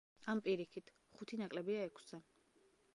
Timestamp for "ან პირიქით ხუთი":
0.31-1.41